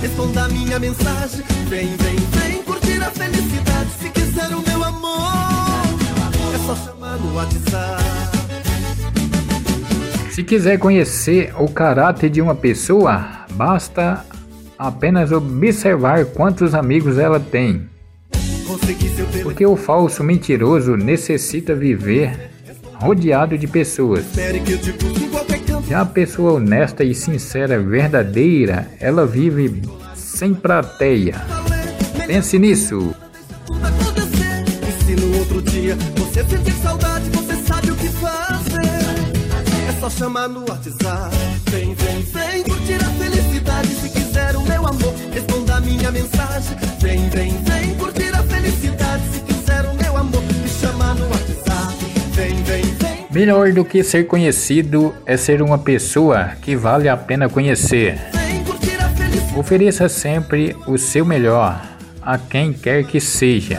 responda 0.00 0.44
a 0.44 0.48
minha 0.48 0.78
mensagem. 0.78 1.44
Vem, 1.68 1.88
vem, 1.96 2.16
vem 2.16 2.62
curtir 2.62 3.02
a 3.02 3.10
felicidade. 3.10 3.90
Se 4.00 4.10
quiser 4.10 4.54
o 4.54 4.62
meu 4.66 4.84
amor, 4.84 5.98
é 6.54 6.58
só 6.66 6.76
chamar 6.76 7.18
no 7.18 7.34
WhatsApp. 7.34 8.02
Se 10.30 10.44
quiser 10.44 10.78
conhecer 10.78 11.52
o 11.58 11.68
caráter 11.68 12.30
de 12.30 12.40
uma 12.40 12.54
pessoa, 12.54 13.44
basta 13.50 14.24
apenas 14.78 15.32
observar 15.32 16.24
quantos 16.26 16.74
amigos 16.74 17.18
ela 17.18 17.40
tem. 17.40 17.88
Porque 19.42 19.66
o 19.66 19.74
falso 19.74 20.22
mentiroso 20.22 20.96
necessita 20.96 21.74
viver 21.74 22.50
rodeado 22.94 23.58
de 23.58 23.66
pessoas. 23.66 24.24
Já 25.88 26.02
a 26.02 26.06
pessoa 26.06 26.52
honesta 26.52 27.02
e 27.02 27.14
sincera, 27.14 27.80
verdadeira, 27.80 28.90
ela 29.00 29.24
vive 29.24 29.82
sem 30.14 30.52
plateia. 30.52 31.36
Pense 32.26 32.58
nisso. 32.58 33.14
se 35.06 35.16
no 35.16 35.38
outro 35.38 35.62
dia 35.62 35.96
você 36.16 36.44
saudade, 36.82 37.30
você 37.30 37.56
sabe 37.66 37.90
o 37.90 37.96
que 37.96 38.08
fazer. 38.08 39.88
É 39.88 40.00
só 40.00 40.10
chamar 40.10 40.48
no 40.48 40.60
WhatsApp. 40.68 41.34
Vem, 41.70 41.94
vem, 41.94 42.22
vem 42.22 42.67
Melhor 53.30 53.72
do 53.72 53.84
que 53.84 54.02
ser 54.02 54.26
conhecido 54.26 55.14
é 55.26 55.36
ser 55.36 55.60
uma 55.60 55.78
pessoa 55.78 56.52
que 56.62 56.74
vale 56.74 57.10
a 57.10 57.16
pena 57.16 57.46
conhecer. 57.46 58.18
Ofereça 59.54 60.08
sempre 60.08 60.74
o 60.86 60.96
seu 60.96 61.26
melhor 61.26 61.78
a 62.22 62.38
quem 62.38 62.72
quer 62.72 63.04
que 63.04 63.20
seja. 63.20 63.78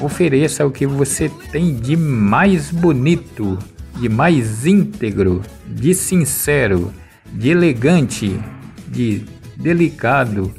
Ofereça 0.00 0.64
o 0.64 0.70
que 0.70 0.86
você 0.86 1.30
tem 1.50 1.74
de 1.74 1.96
mais 1.96 2.70
bonito, 2.70 3.58
de 4.00 4.08
mais 4.08 4.66
íntegro, 4.66 5.42
de 5.66 5.94
sincero, 5.94 6.92
de 7.30 7.50
elegante, 7.50 8.40
de 8.88 9.24
delicado, 9.54 10.52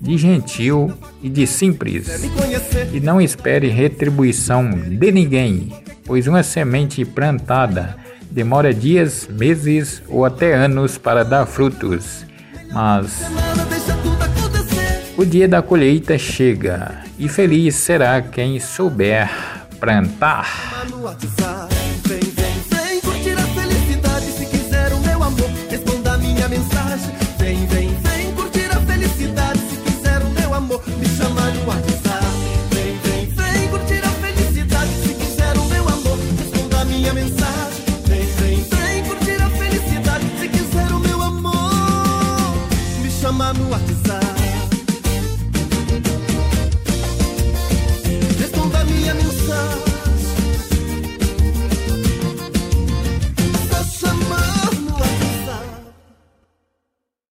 de 0.00 0.16
gentil 0.18 0.92
e 1.22 1.28
de 1.28 1.46
simples. 1.46 2.08
E 2.92 3.00
não 3.00 3.20
espere 3.20 3.68
retribuição 3.68 4.70
de 4.70 5.12
ninguém, 5.12 5.72
pois 6.04 6.26
uma 6.26 6.42
semente 6.42 7.04
plantada 7.04 7.96
demora 8.30 8.74
dias, 8.74 9.28
meses 9.30 10.02
ou 10.08 10.24
até 10.24 10.54
anos 10.54 10.98
para 10.98 11.24
dar 11.24 11.46
frutos. 11.46 12.26
Mas 12.72 13.22
o 15.16 15.24
dia 15.24 15.48
da 15.48 15.62
colheita 15.62 16.18
chega 16.18 16.98
e 17.18 17.28
feliz 17.28 17.74
será 17.76 18.20
quem 18.20 18.60
souber 18.60 19.30
plantar. 19.80 20.84
Vem, 27.38 27.66
vem, 27.66 27.85
chama 43.46 43.78
no. 44.08 44.25